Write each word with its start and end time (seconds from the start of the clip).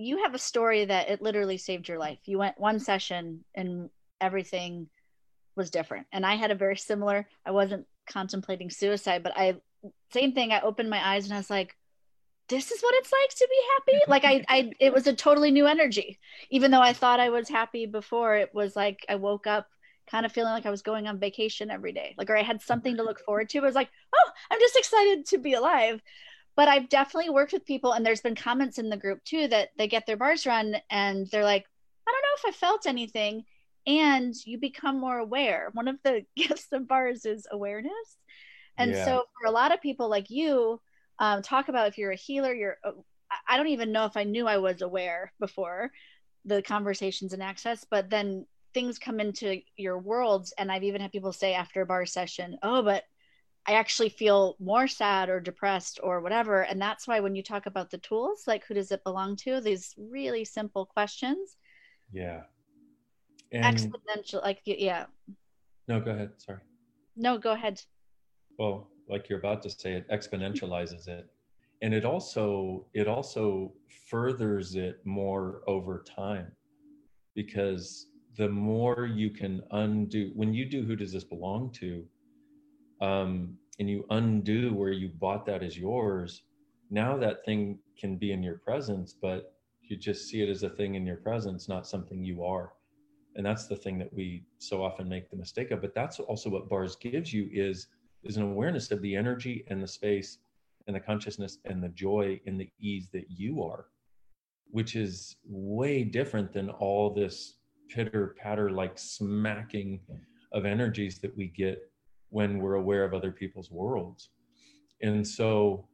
you 0.00 0.22
have 0.22 0.34
a 0.34 0.38
story 0.38 0.86
that 0.86 1.10
it 1.10 1.20
literally 1.20 1.58
saved 1.58 1.86
your 1.86 1.98
life. 1.98 2.18
You 2.24 2.38
went 2.38 2.58
one 2.58 2.80
session 2.80 3.44
and 3.54 3.90
everything 4.20 4.88
was 5.56 5.70
different. 5.70 6.06
And 6.10 6.24
I 6.24 6.36
had 6.36 6.50
a 6.50 6.54
very 6.54 6.76
similar, 6.76 7.28
I 7.44 7.50
wasn't 7.50 7.86
contemplating 8.08 8.70
suicide, 8.70 9.22
but 9.22 9.36
I, 9.36 9.56
same 10.10 10.32
thing. 10.32 10.52
I 10.52 10.62
opened 10.62 10.88
my 10.88 11.06
eyes 11.06 11.24
and 11.24 11.34
I 11.34 11.36
was 11.36 11.50
like, 11.50 11.76
this 12.48 12.70
is 12.70 12.80
what 12.80 12.94
it's 12.96 13.12
like 13.12 13.30
to 13.36 13.48
be 13.48 13.62
happy. 13.74 14.04
Like 14.08 14.24
I, 14.24 14.44
I, 14.48 14.72
it 14.80 14.92
was 14.92 15.06
a 15.06 15.12
totally 15.12 15.50
new 15.50 15.66
energy. 15.66 16.18
Even 16.48 16.70
though 16.70 16.80
I 16.80 16.94
thought 16.94 17.20
I 17.20 17.28
was 17.28 17.48
happy 17.48 17.84
before, 17.84 18.36
it 18.36 18.54
was 18.54 18.74
like 18.74 19.04
I 19.08 19.16
woke 19.16 19.46
up 19.46 19.68
kind 20.10 20.24
of 20.24 20.32
feeling 20.32 20.52
like 20.52 20.66
I 20.66 20.70
was 20.70 20.82
going 20.82 21.08
on 21.08 21.18
vacation 21.18 21.70
every 21.70 21.92
day. 21.92 22.14
Like, 22.16 22.30
or 22.30 22.38
I 22.38 22.42
had 22.42 22.62
something 22.62 22.96
to 22.96 23.02
look 23.02 23.20
forward 23.20 23.50
to. 23.50 23.58
It 23.58 23.64
was 23.64 23.74
like, 23.74 23.90
oh, 24.14 24.30
I'm 24.50 24.58
just 24.58 24.76
excited 24.76 25.26
to 25.26 25.38
be 25.38 25.52
alive 25.52 26.00
but 26.56 26.68
I've 26.68 26.88
definitely 26.88 27.30
worked 27.30 27.52
with 27.52 27.64
people, 27.64 27.92
and 27.92 28.04
there's 28.04 28.20
been 28.20 28.34
comments 28.34 28.78
in 28.78 28.90
the 28.90 28.96
group 28.96 29.22
too 29.24 29.48
that 29.48 29.70
they 29.76 29.88
get 29.88 30.06
their 30.06 30.16
bars 30.16 30.46
run 30.46 30.76
and 30.90 31.26
they're 31.28 31.44
like, 31.44 31.66
I 32.06 32.12
don't 32.12 32.22
know 32.22 32.50
if 32.50 32.54
I 32.54 32.58
felt 32.58 32.86
anything. 32.86 33.44
And 33.86 34.34
you 34.44 34.58
become 34.58 35.00
more 35.00 35.18
aware. 35.18 35.70
One 35.72 35.88
of 35.88 35.96
the 36.04 36.24
gifts 36.36 36.68
of 36.72 36.88
bars 36.88 37.24
is 37.24 37.46
awareness. 37.50 37.92
And 38.76 38.92
yeah. 38.92 39.04
so, 39.04 39.24
for 39.40 39.48
a 39.48 39.52
lot 39.52 39.72
of 39.72 39.80
people 39.80 40.08
like 40.08 40.30
you, 40.30 40.80
um, 41.18 41.42
talk 41.42 41.68
about 41.68 41.88
if 41.88 41.98
you're 41.98 42.12
a 42.12 42.16
healer, 42.16 42.52
you're, 42.52 42.78
uh, 42.84 42.92
I 43.48 43.56
don't 43.56 43.68
even 43.68 43.92
know 43.92 44.06
if 44.06 44.16
I 44.16 44.24
knew 44.24 44.46
I 44.46 44.58
was 44.58 44.82
aware 44.82 45.32
before 45.38 45.90
the 46.44 46.62
conversations 46.62 47.32
and 47.32 47.42
access, 47.42 47.84
but 47.90 48.10
then 48.10 48.46
things 48.72 48.98
come 48.98 49.20
into 49.20 49.60
your 49.76 49.98
worlds. 49.98 50.52
And 50.56 50.70
I've 50.70 50.84
even 50.84 51.00
had 51.00 51.12
people 51.12 51.32
say 51.32 51.54
after 51.54 51.82
a 51.82 51.86
bar 51.86 52.06
session, 52.06 52.58
oh, 52.62 52.82
but 52.82 53.04
I 53.66 53.74
actually 53.74 54.08
feel 54.08 54.56
more 54.58 54.88
sad 54.88 55.28
or 55.28 55.38
depressed 55.38 56.00
or 56.02 56.20
whatever. 56.20 56.62
And 56.62 56.80
that's 56.80 57.06
why 57.06 57.20
when 57.20 57.34
you 57.34 57.42
talk 57.42 57.66
about 57.66 57.90
the 57.90 57.98
tools, 57.98 58.44
like 58.46 58.64
who 58.64 58.74
does 58.74 58.90
it 58.90 59.04
belong 59.04 59.36
to? 59.36 59.60
These 59.60 59.94
really 59.96 60.44
simple 60.44 60.86
questions. 60.86 61.56
Yeah. 62.12 62.42
And 63.52 63.64
exponential, 63.64 64.42
like, 64.42 64.60
yeah. 64.64 65.06
No, 65.88 66.00
go 66.00 66.12
ahead. 66.12 66.30
Sorry. 66.38 66.60
No, 67.16 67.36
go 67.38 67.52
ahead. 67.52 67.82
Well, 68.58 68.88
like 69.08 69.28
you're 69.28 69.38
about 69.38 69.62
to 69.62 69.70
say, 69.70 69.92
it 69.94 70.08
exponentializes 70.08 71.08
it. 71.08 71.28
And 71.82 71.94
it 71.94 72.04
also 72.04 72.86
it 72.92 73.08
also 73.08 73.72
furthers 74.08 74.74
it 74.74 75.00
more 75.04 75.62
over 75.66 76.04
time 76.06 76.52
because 77.34 78.08
the 78.36 78.48
more 78.48 79.06
you 79.06 79.30
can 79.30 79.62
undo 79.70 80.30
when 80.34 80.52
you 80.52 80.66
do 80.66 80.82
who 80.82 80.94
does 80.94 81.12
this 81.12 81.24
belong 81.24 81.70
to 81.72 82.04
um, 83.00 83.56
and 83.78 83.88
you 83.88 84.04
undo 84.10 84.74
where 84.74 84.92
you 84.92 85.08
bought 85.08 85.46
that 85.46 85.62
as 85.62 85.76
yours, 85.78 86.42
now 86.90 87.16
that 87.16 87.44
thing 87.44 87.78
can 87.98 88.16
be 88.16 88.32
in 88.32 88.42
your 88.42 88.58
presence, 88.58 89.14
but 89.20 89.54
you 89.82 89.96
just 89.96 90.28
see 90.28 90.42
it 90.42 90.48
as 90.48 90.62
a 90.62 90.70
thing 90.70 90.94
in 90.94 91.06
your 91.06 91.16
presence, 91.16 91.68
not 91.68 91.86
something 91.86 92.22
you 92.22 92.44
are. 92.44 92.72
And 93.36 93.46
that's 93.46 93.66
the 93.66 93.76
thing 93.76 93.98
that 93.98 94.12
we 94.12 94.44
so 94.58 94.84
often 94.84 95.08
make 95.08 95.30
the 95.30 95.36
mistake 95.36 95.70
of. 95.70 95.80
But 95.80 95.94
that's 95.94 96.18
also 96.18 96.50
what 96.50 96.68
bars 96.68 96.96
gives 96.96 97.32
you 97.32 97.48
is 97.52 97.86
is 98.22 98.36
an 98.36 98.42
awareness 98.42 98.90
of 98.90 99.00
the 99.00 99.16
energy 99.16 99.64
and 99.68 99.82
the 99.82 99.88
space 99.88 100.38
and 100.86 100.94
the 100.94 101.00
consciousness 101.00 101.58
and 101.64 101.82
the 101.82 101.88
joy 101.88 102.38
and 102.46 102.60
the 102.60 102.68
ease 102.78 103.08
that 103.12 103.30
you 103.30 103.62
are, 103.62 103.86
which 104.70 104.94
is 104.94 105.36
way 105.46 106.04
different 106.04 106.52
than 106.52 106.68
all 106.68 107.14
this 107.14 107.56
pitter 107.88 108.36
patter 108.38 108.70
like 108.70 108.98
smacking 108.98 110.00
of 110.52 110.64
energies 110.64 111.18
that 111.18 111.34
we 111.36 111.48
get 111.48 111.89
when 112.30 112.58
we're 112.58 112.74
aware 112.74 113.04
of 113.04 113.14
other 113.14 113.32
people's 113.32 113.70
worlds. 113.70 114.30
And 115.02 115.26
so 115.26 115.88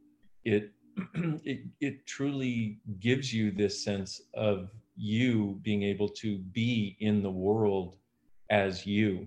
it 0.45 0.73
it, 1.45 1.67
it 1.81 2.06
truly 2.06 2.78
gives 3.01 3.33
you 3.33 3.51
this 3.51 3.84
sense 3.84 4.23
of 4.34 4.70
you 4.97 5.61
being 5.62 5.83
able 5.83 6.09
to 6.09 6.39
be 6.39 6.97
in 7.01 7.23
the 7.23 7.31
world 7.31 7.97
as 8.51 8.87
you 8.87 9.27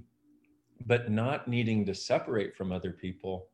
but 0.87 1.11
not 1.11 1.47
needing 1.47 1.85
to 1.85 1.93
separate 1.93 2.55
from 2.55 2.71
other 2.71 2.91
people 2.91 3.49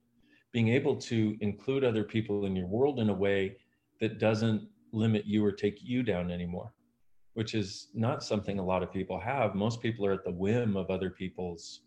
being 0.53 0.69
able 0.69 0.95
to 0.95 1.35
include 1.41 1.83
other 1.83 2.03
people 2.05 2.45
in 2.45 2.55
your 2.55 2.67
world 2.67 2.99
in 2.99 3.09
a 3.09 3.13
way 3.13 3.57
that 3.99 4.19
doesn't 4.19 4.65
limit 4.93 5.25
you 5.25 5.43
or 5.43 5.51
take 5.51 5.79
you 5.81 6.01
down 6.01 6.31
anymore 6.31 6.71
which 7.35 7.53
is 7.53 7.89
not 7.93 8.23
something 8.23 8.59
a 8.59 8.65
lot 8.65 8.81
of 8.81 8.91
people 8.91 9.19
have. 9.19 9.55
Most 9.55 9.81
people 9.81 10.05
are 10.05 10.13
at 10.13 10.23
the 10.23 10.31
whim 10.31 10.75
of 10.75 10.89
other 10.89 11.09
people's 11.09 11.81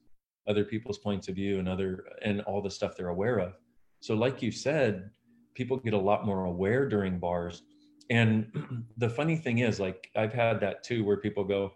other 0.49 0.65
people's 0.65 0.99
points 0.99 1.29
of 1.29 1.35
view 1.35 1.59
and 1.59 1.69
other 1.69 2.05
and 2.23 2.41
all 2.43 2.63
the 2.63 2.71
stuff 2.71 2.97
they're 2.97 3.09
aware 3.09 3.39
of. 3.39 3.53
So 4.01 4.15
like 4.15 4.43
you 4.43 4.51
said 4.51 5.11
people 5.55 5.77
get 5.77 5.93
a 5.93 5.99
lot 5.99 6.25
more 6.25 6.45
aware 6.45 6.89
during 6.89 7.19
bars. 7.19 7.63
And 8.11 8.87
the 8.97 9.11
funny 9.11 9.37
thing 9.37 9.59
is 9.59 9.79
like 9.79 10.11
i've 10.17 10.33
had 10.33 10.61
that 10.61 10.83
too 10.83 11.05
where 11.05 11.17
people 11.17 11.45
go 11.45 11.73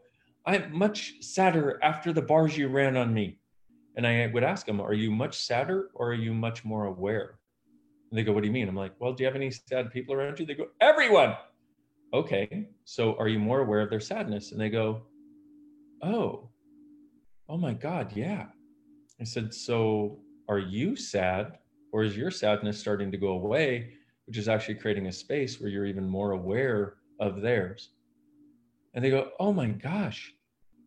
i'm 0.47 0.77
much 0.77 1.15
sadder 1.21 1.79
after 1.83 2.13
the 2.13 2.23
bars 2.23 2.57
you 2.57 2.69
ran 2.69 2.97
on 2.97 3.13
me. 3.13 3.39
And 3.97 4.07
i 4.07 4.31
would 4.33 4.45
ask 4.45 4.65
them 4.65 4.81
are 4.81 4.95
you 4.95 5.11
much 5.11 5.37
sadder 5.37 5.91
or 5.95 6.11
are 6.11 6.15
you 6.15 6.33
much 6.33 6.65
more 6.65 6.87
aware? 6.87 7.39
And 8.11 8.19
they 8.19 8.25
go 8.25 8.33
what 8.33 8.43
do 8.43 8.47
you 8.47 8.53
mean? 8.53 8.69
I'm 8.69 8.77
like 8.77 8.95
well 8.99 9.13
do 9.13 9.23
you 9.23 9.27
have 9.27 9.37
any 9.37 9.51
sad 9.51 9.91
people 9.91 10.15
around 10.15 10.41
you? 10.41 10.47
They 10.47 10.55
go 10.55 10.69
everyone. 10.81 11.35
Okay 12.15 12.69
so 12.85 13.17
are 13.17 13.29
you 13.29 13.39
more 13.39 13.61
aware 13.61 13.81
of 13.81 13.91
their 13.91 14.01
sadness? 14.01 14.53
And 14.53 14.61
they 14.61 14.71
go 14.71 15.03
oh 16.03 16.49
oh 17.49 17.57
my 17.57 17.75
god 17.75 18.13
yeah 18.15 18.47
I 19.23 19.25
said, 19.25 19.55
So 19.55 20.19
are 20.49 20.59
you 20.59 20.97
sad, 20.97 21.59
or 21.93 22.03
is 22.03 22.17
your 22.17 22.33
sadness 22.33 22.79
starting 22.79 23.13
to 23.13 23.17
go 23.17 23.29
away, 23.29 23.93
which 24.27 24.37
is 24.37 24.49
actually 24.49 24.75
creating 24.75 25.07
a 25.07 25.13
space 25.13 25.61
where 25.61 25.71
you're 25.71 25.87
even 25.87 26.09
more 26.09 26.33
aware 26.33 26.95
of 27.21 27.41
theirs? 27.41 27.91
And 28.95 29.05
they 29.05 29.11
go, 29.11 29.31
Oh 29.39 29.53
my 29.53 29.69
gosh. 29.69 30.35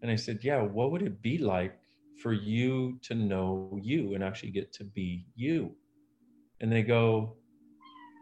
And 0.02 0.12
I 0.12 0.18
said, 0.18 0.40
Yeah, 0.44 0.62
what 0.62 0.92
would 0.92 1.02
it 1.02 1.22
be 1.22 1.38
like 1.38 1.80
for 2.22 2.34
you 2.34 3.00
to 3.04 3.16
know 3.16 3.80
you 3.82 4.16
and 4.16 4.24
actually 4.24 4.52
get 4.52 4.74
to 4.74 4.84
be 4.84 5.26
you? 5.38 5.74
And 6.60 6.70
they 6.70 6.84
go, 6.84 7.38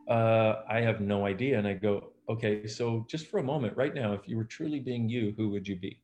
uh, 0.07 0.62
I 0.69 0.81
have 0.81 1.01
no 1.01 1.25
idea. 1.25 1.57
And 1.57 1.68
I 1.68 1.74
go, 1.74 2.12
Okay, 2.30 2.68
so 2.68 3.03
just 3.09 3.28
for 3.28 3.40
a 3.40 3.44
moment, 3.44 3.75
right 3.75 3.95
now, 3.95 4.13
if 4.13 4.28
you 4.28 4.38
were 4.38 4.44
truly 4.44 4.80
being 4.80 5.09
you, 5.09 5.34
who 5.38 5.50
would 5.50 5.68
you 5.68 5.75
be? 5.75 6.00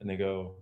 And 0.00 0.08
they 0.08 0.16
go, 0.16 0.54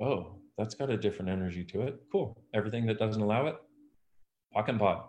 Oh, 0.00 0.40
that's 0.56 0.74
got 0.74 0.90
a 0.90 0.96
different 0.96 1.30
energy 1.30 1.64
to 1.64 1.82
it. 1.82 2.00
Cool. 2.12 2.38
Everything 2.54 2.86
that 2.86 2.98
doesn't 2.98 3.22
allow 3.22 3.46
it, 3.46 3.56
POC 4.54 4.68
and 4.68 4.78
POD. 4.78 5.02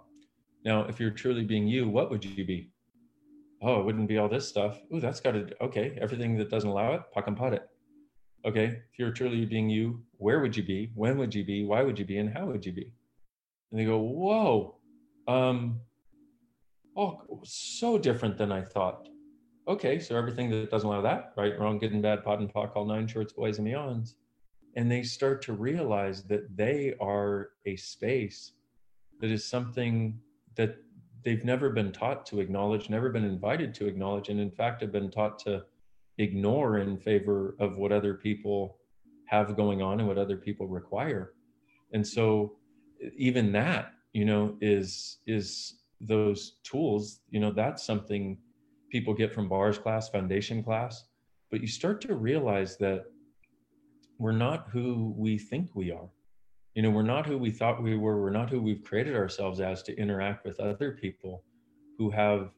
Now, 0.64 0.86
if 0.86 1.00
you're 1.00 1.12
truly 1.12 1.44
being 1.44 1.68
you, 1.68 1.88
what 1.88 2.10
would 2.10 2.26
you 2.26 2.46
be? 2.46 2.72
Oh, 3.62 3.80
it 3.80 3.86
wouldn't 3.86 4.08
be 4.08 4.18
all 4.18 4.28
this 4.28 4.48
stuff. 4.48 4.80
Oh, 4.92 5.00
that's 5.00 5.20
got 5.20 5.32
to, 5.32 5.48
okay. 5.62 5.98
Everything 6.02 6.38
that 6.38 6.50
doesn't 6.50 6.70
allow 6.70 6.94
it, 6.94 7.02
POC 7.16 7.28
and 7.28 7.38
POD 7.38 7.54
it. 7.54 7.70
Okay. 8.46 8.66
If 8.66 9.00
you're 9.00 9.12
truly 9.12 9.46
being 9.46 9.70
you, 9.70 10.04
where 10.18 10.40
would 10.40 10.58
you 10.58 10.64
be? 10.64 10.92
When 10.96 11.18
would 11.18 11.34
you 11.34 11.46
be? 11.46 11.66
Why 11.66 11.84
would 11.84 12.00
you 12.00 12.06
be? 12.06 12.18
And 12.18 12.36
how 12.36 12.48
would 12.48 12.66
you 12.66 12.74
be? 12.74 12.92
And 13.72 13.80
they 13.80 13.86
go, 13.86 14.00
whoa. 14.00 14.78
Um, 15.28 15.82
oh, 16.98 17.42
so 17.44 17.98
different 17.98 18.38
than 18.38 18.52
I 18.52 18.62
thought. 18.62 19.08
Okay. 19.68 20.00
So 20.00 20.18
everything 20.18 20.50
that 20.50 20.72
doesn't 20.72 20.88
allow 20.88 21.02
that, 21.02 21.34
right, 21.38 21.60
wrong, 21.60 21.78
good 21.78 21.92
and 21.92 22.02
bad, 22.02 22.24
POD 22.24 22.40
and 22.40 22.54
POC, 22.54 22.76
all 22.76 22.86
nine 22.86 23.08
shorts, 23.08 23.34
boys 23.34 23.60
and 23.60 23.68
beyonds 23.68 24.16
and 24.75 24.91
they 24.91 25.03
start 25.03 25.41
to 25.44 25.53
realize 25.53 26.24
that 26.24 26.56
they 26.56 26.94
are 27.00 27.52
a 27.66 27.75
space 27.75 28.53
that 29.22 29.31
is 29.31 29.46
something 29.46 30.19
that 30.56 30.78
they've 31.24 31.46
never 31.46 31.69
been 31.69 31.91
taught 31.91 32.25
to 32.28 32.40
acknowledge, 32.40 32.90
never 32.90 33.09
been 33.09 33.24
invited 33.24 33.74
to 33.75 33.88
acknowledge, 33.88 34.30
and 34.30 34.40
in 34.40 34.52
fact 34.52 34.81
have 34.81 34.91
been 34.91 35.09
taught 35.09 35.40
to 35.40 35.64
ignore 36.18 36.78
in 36.80 36.97
favor 36.97 37.56
of 37.59 37.78
what 37.78 37.91
other 37.91 38.14
people 38.14 38.78
have 39.25 39.56
going 39.56 39.81
on 39.81 40.00
and 40.00 40.08
what 40.08 40.18
other 40.18 40.38
people 40.38 40.68
require. 40.68 41.34
And 41.94 42.06
so 42.06 42.58
even 43.18 43.52
that, 43.53 43.94
you 44.14 44.25
know, 44.25 44.56
is 44.62 45.19
is 45.25 45.81
those 46.02 46.58
tools, 46.64 47.22
you 47.30 47.40
know, 47.40 47.52
that's 47.52 47.84
something 47.84 48.38
people 48.90 49.14
get 49.14 49.34
from 49.34 49.50
bars 49.50 49.78
class, 49.78 50.09
foundation 50.09 50.64
class. 50.64 51.05
But 51.50 51.61
you 51.61 51.67
start 51.67 52.02
to 52.02 52.16
realize 52.16 52.78
that 52.78 53.05
we're 54.17 54.32
not 54.32 54.67
who 54.72 55.14
we 55.17 55.38
think 55.38 55.70
we 55.73 55.91
are. 55.91 56.09
You 56.73 56.82
know, 56.82 56.90
we're 56.90 57.03
not 57.03 57.26
who 57.26 57.38
we 57.38 57.52
thought 57.52 57.82
we 57.82 57.97
were. 57.97 58.22
We're 58.22 58.29
not 58.29 58.50
who 58.50 58.62
we've 58.62 58.84
created 58.84 59.16
ourselves 59.16 59.59
as 59.59 59.82
to 59.84 59.97
interact 59.97 60.46
with 60.46 60.59
other 60.59 60.91
people 60.91 61.44
who 61.97 62.09
have 62.12 62.52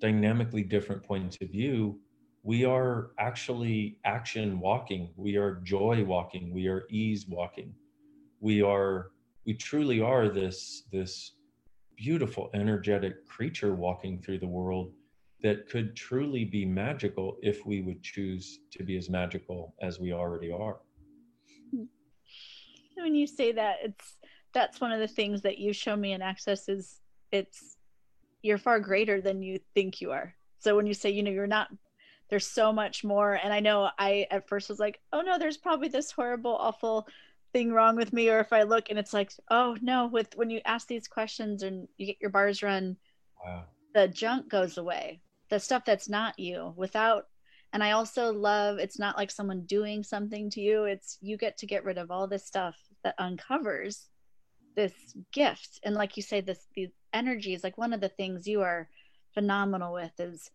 dynamically 0.00 0.62
different 0.62 1.02
points 1.02 1.38
of 1.40 1.50
view. 1.50 1.98
We 2.42 2.64
are 2.64 3.10
actually 3.18 3.98
action 4.04 4.58
walking. 4.60 5.10
We 5.16 5.36
are 5.36 5.60
joy 5.62 6.04
walking. 6.04 6.52
We 6.52 6.68
are 6.68 6.84
ease 6.90 7.26
walking. 7.28 7.74
We 8.40 8.62
are, 8.62 9.10
we 9.46 9.54
truly 9.54 10.00
are 10.00 10.28
this, 10.28 10.84
this 10.90 11.32
beautiful, 11.96 12.50
energetic 12.54 13.26
creature 13.26 13.74
walking 13.74 14.20
through 14.20 14.38
the 14.38 14.48
world 14.48 14.92
that 15.42 15.68
could 15.68 15.94
truly 15.94 16.44
be 16.44 16.64
magical 16.64 17.36
if 17.42 17.64
we 17.66 17.82
would 17.82 18.02
choose 18.02 18.60
to 18.72 18.82
be 18.82 18.96
as 18.96 19.08
magical 19.08 19.74
as 19.80 20.00
we 20.00 20.12
already 20.12 20.50
are 20.50 20.80
when 23.02 23.14
you 23.14 23.26
say 23.26 23.52
that 23.52 23.76
it's 23.82 24.16
that's 24.52 24.80
one 24.80 24.92
of 24.92 25.00
the 25.00 25.08
things 25.08 25.42
that 25.42 25.58
you 25.58 25.72
show 25.72 25.94
me 25.96 26.12
in 26.12 26.22
access 26.22 26.68
is 26.68 27.00
it's 27.30 27.76
you're 28.42 28.58
far 28.58 28.80
greater 28.80 29.20
than 29.20 29.42
you 29.42 29.60
think 29.74 30.00
you 30.00 30.10
are 30.12 30.34
So 30.58 30.76
when 30.76 30.86
you 30.86 30.94
say, 30.94 31.10
you 31.10 31.22
know, 31.22 31.30
you're 31.30 31.46
not 31.46 31.68
there's 32.28 32.46
so 32.46 32.72
much 32.72 33.02
more 33.02 33.34
and 33.34 33.52
I 33.52 33.60
know 33.60 33.90
I 33.98 34.26
at 34.30 34.48
first 34.48 34.68
was 34.68 34.78
like, 34.78 35.00
"Oh 35.12 35.20
no, 35.20 35.38
there's 35.38 35.56
probably 35.56 35.88
this 35.88 36.12
horrible 36.12 36.56
awful 36.56 37.08
thing 37.52 37.72
wrong 37.72 37.96
with 37.96 38.12
me 38.12 38.28
or 38.30 38.38
if 38.38 38.52
I 38.52 38.62
look 38.62 38.90
and 38.90 38.98
it's 38.98 39.12
like, 39.12 39.32
"Oh 39.50 39.76
no, 39.80 40.06
with 40.06 40.36
when 40.36 40.50
you 40.50 40.60
ask 40.64 40.86
these 40.86 41.08
questions 41.08 41.62
and 41.62 41.88
you 41.96 42.06
get 42.06 42.20
your 42.20 42.30
bars 42.30 42.62
run, 42.62 42.96
wow. 43.44 43.64
the 43.94 44.08
junk 44.08 44.48
goes 44.48 44.78
away. 44.78 45.22
The 45.48 45.58
stuff 45.58 45.84
that's 45.84 46.08
not 46.08 46.38
you 46.38 46.72
without 46.76 47.26
and 47.72 47.82
I 47.84 47.92
also 47.92 48.32
love 48.32 48.78
it's 48.78 48.98
not 48.98 49.16
like 49.16 49.30
someone 49.30 49.62
doing 49.62 50.02
something 50.02 50.50
to 50.50 50.60
you, 50.60 50.84
it's 50.84 51.18
you 51.20 51.36
get 51.36 51.56
to 51.58 51.66
get 51.66 51.84
rid 51.84 51.98
of 51.98 52.10
all 52.10 52.26
this 52.26 52.46
stuff 52.46 52.76
that 53.04 53.14
uncovers 53.18 54.08
this 54.76 54.92
gift. 55.32 55.80
And 55.84 55.94
like 55.94 56.16
you 56.16 56.22
say 56.22 56.40
this 56.40 56.66
these 56.74 56.90
energies 57.12 57.64
like 57.64 57.78
one 57.78 57.92
of 57.92 58.00
the 58.00 58.08
things 58.08 58.46
you 58.46 58.62
are 58.62 58.88
phenomenal 59.34 59.92
with 59.92 60.12
is 60.18 60.50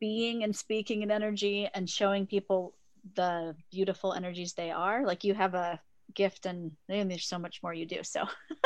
being 0.00 0.44
and 0.44 0.54
speaking 0.54 1.02
in 1.02 1.10
energy 1.10 1.68
and 1.74 1.88
showing 1.88 2.26
people 2.26 2.74
the 3.14 3.54
beautiful 3.70 4.12
energies 4.12 4.52
they 4.52 4.70
are. 4.70 5.06
Like 5.06 5.24
you 5.24 5.34
have 5.34 5.54
a 5.54 5.80
gift 6.14 6.46
and, 6.46 6.72
and 6.88 7.10
there's 7.10 7.26
so 7.26 7.38
much 7.38 7.62
more 7.62 7.74
you 7.74 7.86
do 7.86 8.02
so 8.02 8.24